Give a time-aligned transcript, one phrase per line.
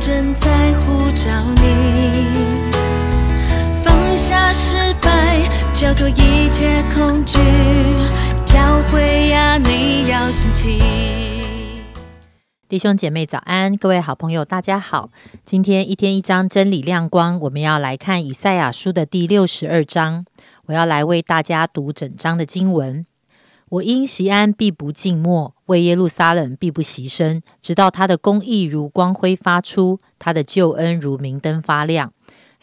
[0.00, 2.72] 正在呼召你，
[3.84, 5.42] 放下失败，
[5.74, 7.38] 交托一切恐惧，
[8.46, 10.78] 教会呀，你要心起。
[12.66, 15.10] 弟兄姐妹早安，各位好朋友大家好。
[15.44, 20.24] 今天一天一章真理亮光，我们要来看以赛亚书的第六十二章。
[20.64, 23.04] 我要来为大家读整章的经文。
[23.70, 32.12] 我因西安必不静默，为耶路撒冷必不牺牲，直到他的公义如光辉发出，他的救恩如明灯发亮。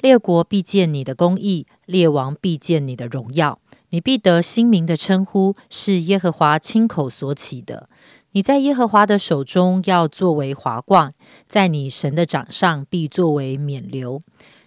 [0.01, 3.57] 列国必见你的公义，列王必见你的荣耀。
[3.91, 7.87] 你必得新名的称呼，是耶和华亲口所起的。
[8.33, 11.13] 你在耶和华的手中要作为华冠，
[11.47, 14.19] 在你神的掌上必作为冕流。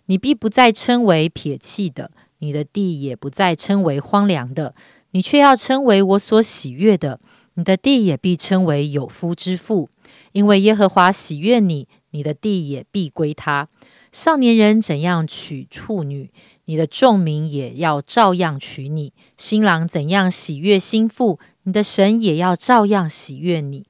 [0.07, 4.75] 你必不再称为撇弃的，你的地也不再称为荒凉的。
[5.13, 7.19] 你却要称为我所喜悦的，
[7.55, 9.89] 你的地也必称为有夫之妇，
[10.33, 13.69] 因为耶和华喜悦你，你的地也必归他。
[14.13, 16.31] 少年人怎样娶处女，
[16.65, 23.87] 你的众民也要照样娶你；新郎怎样喜悦新妇，你的神也要照样喜悦你。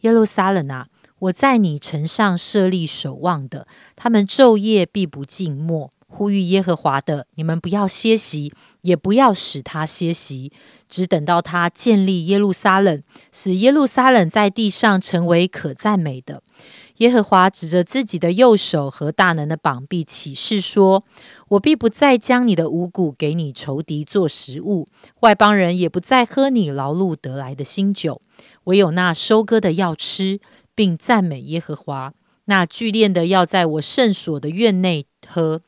[0.00, 0.88] 耶路撒冷啊，
[1.20, 5.90] 我在你城上设立守望的，他们昼夜必不静默。
[6.12, 10.52] 呼吁耶和华的，你们不要歇息，也不要使他歇息，
[10.88, 13.00] 只等到他建立耶路撒冷，
[13.32, 16.42] 使耶路撒冷在地上成为可赞美的。
[16.96, 21.04] 耶和华指着自己的右手和大能的膀臂起誓说
[21.50, 24.86] ：“我必不再将你的五谷给你仇敌做食物，
[25.20, 28.20] 外邦人也不再喝你劳碌得来的新酒，
[28.64, 30.40] 唯有那收割的要吃，
[30.74, 32.10] 并赞美耶和华；
[32.46, 35.62] 那聚炼的要在我圣所的院内喝。”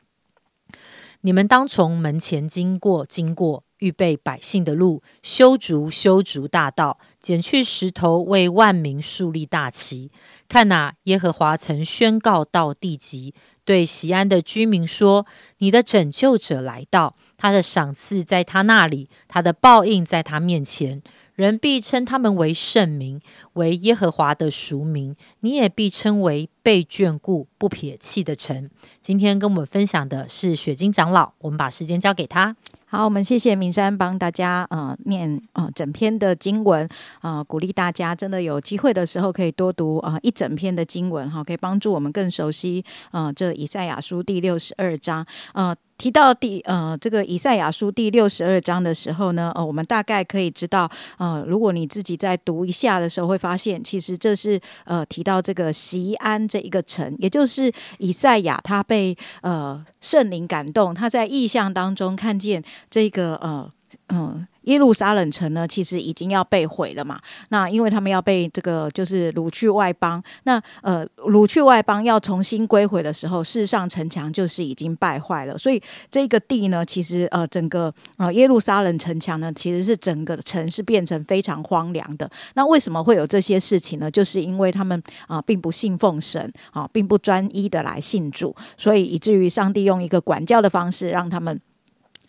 [1.25, 10.11] 你们当从门前经过，经过预备百姓的路，修筑修筑大道，剪去石头，为万民树立大旗。
[10.49, 15.25] 看哪，耶和华曾宣告到地极，对西安的居民说
[15.59, 21.01] ：“你的拯救者来到，他的赏赐在他那里，他的报应在他面前。”
[21.35, 23.19] 人必称他们为圣名，
[23.53, 25.15] 为耶和华的赎名。
[25.39, 28.69] 你也必称为被眷顾、不撇弃的城。
[29.01, 32.55] 今天跟我们分享的是雪晶长老，我们把时间交给他。
[32.85, 36.87] 好，我们谢谢明山帮大家呃念呃整篇的经文
[37.21, 45.75] 啊，鼓励大家真的有机会的时候可以多读啊一整篇的经文哈，可以帮助我们更熟悉啊这以赛亚书第六十二章呃。
[45.97, 63.71] 提到第呃这个以赛亚书第六十二章的时候呢，呃，我们大概可以知道，呃，如果你自己在读一下的时候，会发现其实这是呃提到这个西安这一个城，也就是以赛亚他被呃圣灵感动，他在意象当中看见这个呃
[64.09, 64.47] 嗯。
[64.63, 67.19] 耶路撒冷城呢，其实已经要被毁了嘛。
[67.49, 75.57] 那因为他们要被这个就是掳去外邦，那呃掳去外邦要重新归回的时候，事实上城墙就是已经败坏了。
[75.57, 82.31] 所以这个地呢，其实呃整个呃耶路撒冷城墙呢，其实是整个城市变成非常荒凉的。
[82.53, 84.09] 那为什么会有这些事情呢？
[84.09, 91.59] 就是因为他们啊并不信奉神啊，并不专一的来信主，所以以至于上帝用一个管教的方式让他们。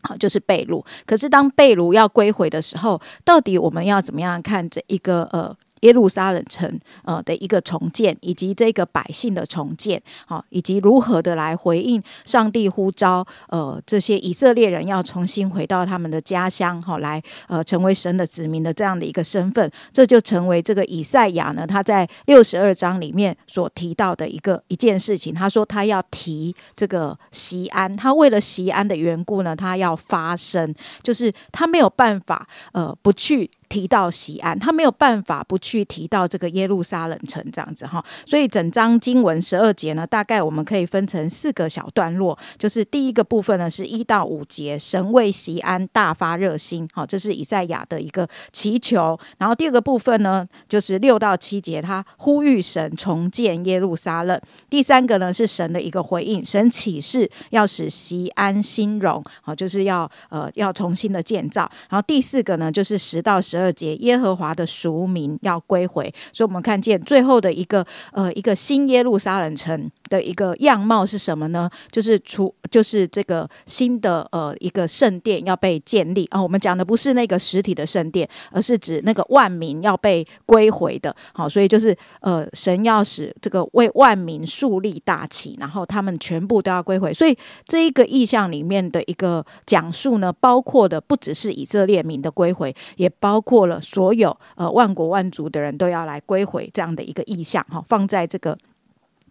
[0.06, 0.84] 好，就是被掳。
[1.04, 5.56] 可是当被掳要归回的时候，到底我们要怎么样看这一个呃？
[5.84, 25.34] 耶路撒冷城呃的一个重建，以及这个百姓的重建，好，以及如何的来回应上帝呼召，呃，这些以色列人要重新回到他们的家乡，好，来呃成为神的子民的这样的一个身份，这就成为这个以赛亚呢他在六十二章里面所提到的一个一件事情。
[25.34, 33.50] 他说他要提这个西安，他为了西安的缘故呢，他要发声，就是他没有办法呃不去。
[33.74, 54.40] 提到西安，他没有办法不去提到这个耶路撒冷城这样子哈，所以整章经文十二节呢，大概我们可以分成四个小段落，就是第一个部分呢是一到五节，神为西安大发热心，好，这是以赛亚的一个祈求，然后第二个部分呢就是六到七节，他呼吁神重建耶路撒冷，
[54.70, 63.63] 第三个呢是神的一个回应，神启示要使西安兴荣，好，就是要呃要重新的建造，然后第四个呢就是十到十二。
[63.64, 69.90] 二节，耶和华的俗名要归回，所以我们看见最后的一个呃一个新耶路撒冷城。
[70.14, 71.68] 的一个样貌是什么呢？
[71.90, 76.40] 就是出就是这个新的呃一个圣殿要被建立啊。
[76.40, 81.14] 我们讲的不是那个实体的圣殿，而是指那个万民要被归回的。
[81.32, 87.12] 好，所以就是呃神要使这个为万民树立大旗，然后他们全部都要归回。
[87.12, 87.36] 所以
[87.66, 93.64] 这一个意象里面的一个讲述呢，包括的不只是以色列民的归回，也包括。
[93.64, 98.58] 了所有呃万国万族的人都要来归回这样的一个意象哈，放在这个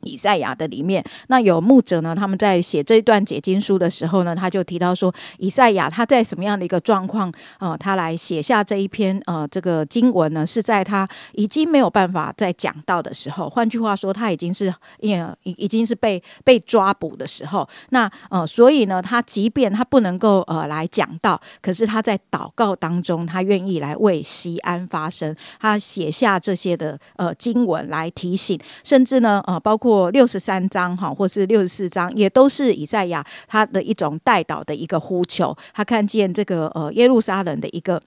[0.05, 2.15] 以赛亚的里面，那有牧者呢？
[2.15, 7.31] 他们在写这一段解经书的时候呢，他就提到说，以赛亚他在什么样的一个状况？
[7.59, 13.49] 呃，他来写下这一篇呃这个经文呢，是在他已经没有办法再讲到的时候。
[13.49, 17.67] 换句话说，他已经是也已已经是被被抓捕的时候。
[17.89, 25.35] 那呃，所以呢，他即便他不能够呃来讲到，可是他在祷告当中，他愿意来为西安发声。
[25.59, 29.92] 他写下这些的呃经文来提醒，甚至呢呃包括。
[29.93, 35.55] 或六十三章哈，或是六十四章，也都是以赛亚他的一种带导的一个呼求。
[35.71, 38.01] 他看见这个呃耶路撒冷的一个。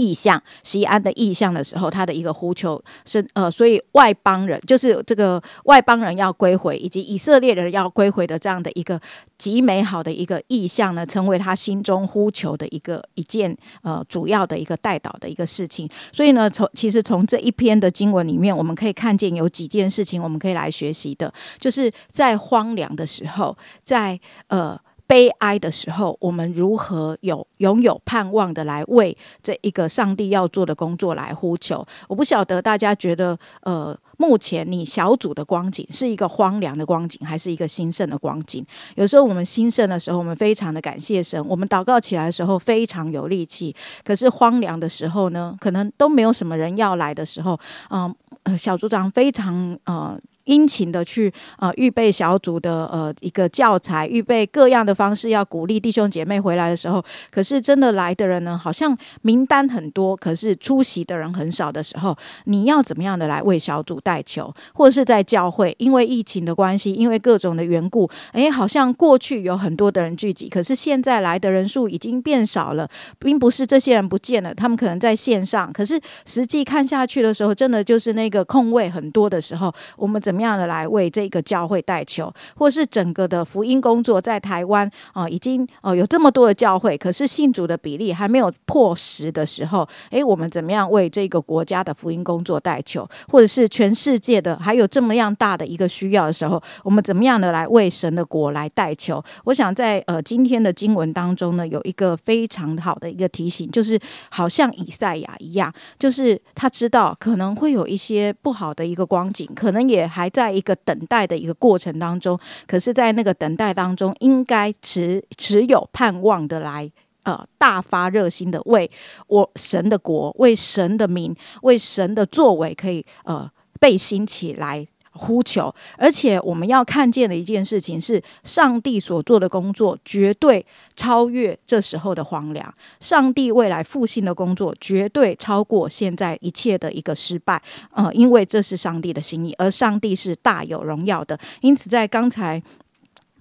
[0.00, 8.98] 意向西安的意向的时候，他的一个呼求是呃，所以外邦人就是这个外邦人要归回，以及以色列人要归回的这样的一个
[9.36, 15.86] 极美好的一个意向呢，成为他心中呼求的一个一件呃主要的一个带导的一个事情。
[16.10, 24.18] 所以呢，从其实从这一篇的经文里面，我们可以看见有几件事情我们可以来学习的，就是在荒凉的时候，在
[24.48, 24.79] 呃。
[25.10, 31.84] 悲哀的时候，我们如何有拥有盼望的来为这一个上帝要做的工作来呼求？
[32.06, 38.64] 我不晓得大家觉得，呃，目前你小组的光景是一个荒凉的光景，还是一个兴盛的光景？
[38.94, 43.74] 有时候我们兴盛的时候，我们非常的感谢神，我们祷告起来的时候非常有力气；
[44.04, 47.58] 可是荒凉的时候呢，可能都没有什么人要来的时候，
[47.90, 48.14] 嗯，
[48.56, 50.16] 小组长非常呃。
[50.44, 72.88] 殷勤的去呃预备小组的呃一个教材，预备各样的方式，要鼓励弟兄姐妹回来的时候，可是真的来的人呢，好像名单很多，可是出席的人很少的时候，你要怎么样的来为小组带球，或者是在教会，因为疫情的关系，因为各种的缘故，诶，好像过去有很多的人聚集，可是现在来的人数已经变少了，
[73.20, 80.39] 并不是这些人不见了，他们可能在线上，可是实际看下去的时候，真的就是那个空位很多的时候，我们怎么？
[80.40, 99.22] 么样的来为这个教会带球，或是整个的福音工作，在台湾啊，已经呃有这么多的教会，可是信主的比例还没有破十的时候，诶，我们怎么样为这个国家的福音工作带球，或者是全世界的还有这么样大的一个需要的时候，我们怎么样的来为神的国来带球？
[99.44, 104.00] 我想在呃今天的经文当中呢，有一个非常好的一个提醒，就是
[104.30, 110.19] 好像以赛亚一样，就是他知道可能会有一些不好的一个光景，可能也还。
[110.20, 116.90] 还在一个等待的一个过程当中，可是，在那个等待当中，应该只只有盼望的来，
[117.22, 118.90] 呃，大发热心的为
[119.28, 123.50] 我神的国、为神的名、为神的作为，可以呃
[123.80, 124.86] 背心起来。
[125.12, 130.64] 呼求，而且我们要看见的一件事情是，上帝所做的工作绝对
[130.94, 132.72] 超越这时候的荒凉。
[133.00, 137.60] 上帝未来复兴的工作绝对超过现在一切的一个失败。
[137.92, 141.38] 呃，因为这是上帝的心意，而上帝是大有荣耀的。
[141.60, 142.62] 因此，在刚才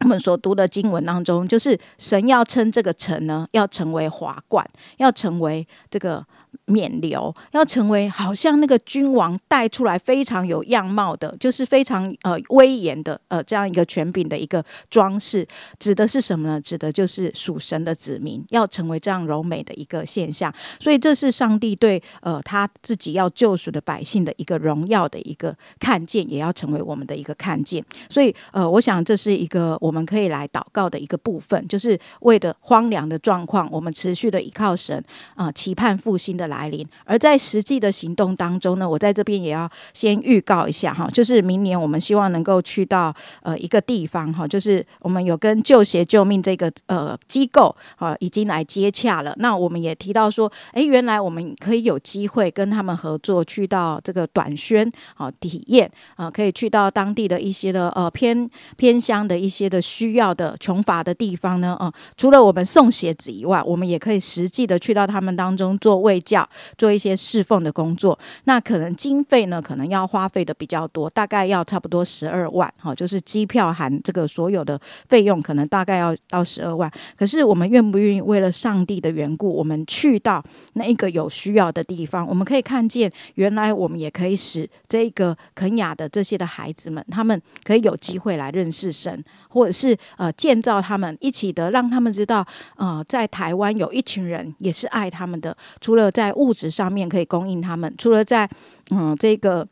[0.01, 4.67] 我们所读的经文当中，就是神要称这个城呢，要成为华冠，
[4.97, 6.25] 要成为这个。
[6.65, 15.47] 免流要成为好像那个君王带出来非常有样貌的，就是非常呃威严的呃这样一个权柄的一个装饰，
[15.77, 16.61] 指的是什么呢？
[16.61, 20.51] 指的就是属神的子民要成为这样柔美的一个现象。
[20.79, 27.83] 所以这是上帝对呃他自己要救赎的百姓的一个荣耀的一个看见，也要成为我们的一个看见。
[28.09, 35.03] 所以呃，我想这是一个我们可以来祷告的一个部分，就是为了荒凉的状况，我们持续的依靠神
[35.35, 36.38] 啊，期盼复兴。
[36.39, 49.35] 的来临，而在实际的行动当中呢，我在这边也要先预告一下哈，就是明年我们希望能够去到呃一个地方哈，就是我们有跟旧鞋救命这个呃机构啊已经来接洽了。
[49.37, 66.23] 那我们也提到说，哎，原来我们可以有机会跟他们合作，去到这个短宣啊体验啊，可以去到当地的一些的呃偏偏乡的一些的需要的穷乏的地方呢啊，除了我们送鞋子以外，我们也可以实际的去到他们当中做为。
[66.29, 76.91] 教做一些侍奉的工作，那可能经费呢，可能要花费的比较多，大概要差不多十二万，哈，就是机票含这个所有的费用，可能大概要到十二万。
[77.17, 80.43] 可是我们愿不愿意为了上帝的缘故，我们去到
[80.73, 89.23] 那一个有需要的地方，我们可以看见，原来我们也可以使这个肯雅的这些的孩子们，他们可以有机会来认识神。
[89.51, 92.45] 或者是呃建造他们一起的，让他们知道，
[92.75, 95.57] 呃，在台湾有一群人也是爱他们的。
[95.81, 98.49] 除了在物质上面可以供应他们，除了在
[98.91, 99.65] 嗯这个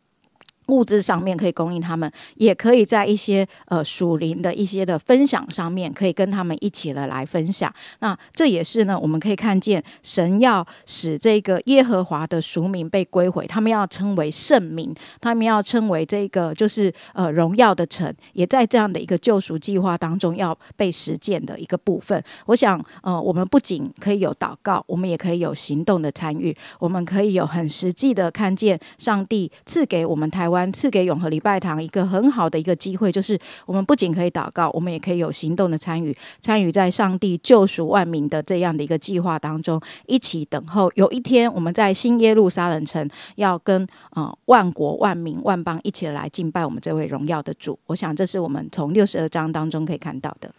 [0.67, 7.73] 物质上面可以供应他们，也可以在一些呃属灵的一些的分享上面，可以跟他们一起的来分享。
[7.99, 22.21] 那这也是呢，我们可以看见神要使这个耶和华的属民被归回，他们要称为圣名，他们要称为这个就是呃荣耀的城，也在这样的一个救赎计划当中要被实践的一个部分。
[22.47, 30.56] 我想呃，我们不仅可以有祷告，我们也可以有行动的参与，我们可以有很实际的看见上帝赐给我们台湾。
[30.71, 47.77] 赐给永和礼拜堂一个很好的一个机会，就是我们不仅可以祷告，我们也可以有行动的参与，参与在上帝救赎万民的这样的一个计划当中，一起等候有一天我们在新耶路撒冷城要跟呃万国万民万邦一起来敬拜我们这位荣耀的主。
[47.87, 50.49] 我想这是我们从六十二章当中可以看到的。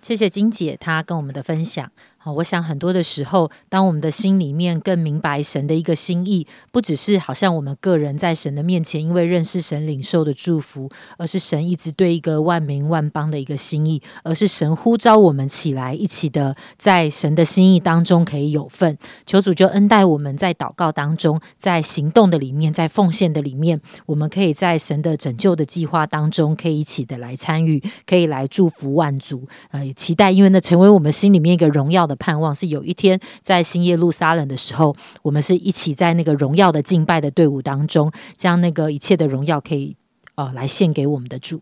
[0.00, 1.90] 谢谢金姐她跟我们的分享。
[2.20, 18.98] 好我想很多的时候，当我们的心里面更明白神的一个心意，不只是好像我们个人在神的面前，因为认识神领受的祝福，而是神一直对一个万民万邦的一个心意，而是神呼召我们起来，一起的在神的心意当中可以有份。
[19.24, 29.46] 求主就恩待我们在祷告当中，在行动的里面，在奉献的里面，我们可以在神的拯救的计划当中，可以一起的来参与，可以来祝福万族。
[29.70, 32.16] 呃，也期待，因为那成为我们心里面一个荣耀的。
[32.16, 39.96] 盼望是有一天在新耶路撒冷的时候，我们是一起在那个荣耀的敬拜的队伍当中，将那个一切的荣耀可以。
[40.38, 41.60] 哦，来献给我们的主，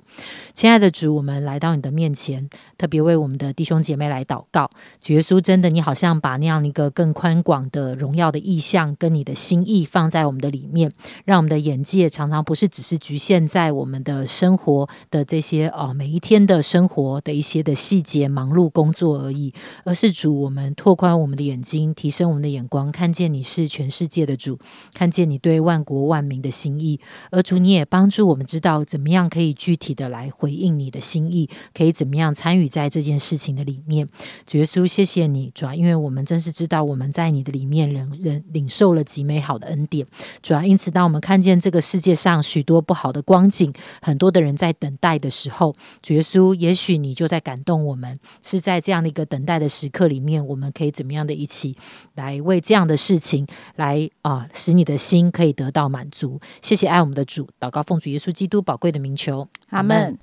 [0.52, 4.70] 亲爱的主，我们来到你的面前，特别为我们的弟兄姐妹来祷告。
[5.00, 10.92] 主耶稣，真的，你好像把那样一个更宽广的荣耀的意象，跟你的心意放在我们的里面，
[11.24, 19.54] 让我们的眼界常常不是只是局限在我们的生活的这些哦每一天的生活的一些的细节、忙碌工作而已，
[19.84, 24.58] 而是主，我们拓宽我们的眼睛，提升我们的眼光，看见你是全世界的主，
[24.92, 28.65] 看见你对万国万民的心意，而主，你也帮助我们知道。
[28.66, 31.48] 到怎么样可以具体的来回应你的心意？
[31.72, 34.08] 可以怎么样参与在这件事情的里面？
[34.44, 40.04] 主耶稣，谢谢你，主要因为我们真是知道我们在你的里面，人人领受了极美好的恩典。
[40.42, 51.76] 主要因此，当我们看见这个世界上许多不好的光景，很多的人在等待的时候，主耶稣，也许你就在感动我们，是在这样的一个等待的时刻里面，我们可以怎么样的一起
[52.16, 53.46] 来为这样的事情
[53.76, 56.40] 来啊，使你的心可以得到满足。
[56.60, 58.55] 谢谢爱我们的主，祷告奉主耶稣基督。
[58.56, 60.18] 都宝贵的名球阿门。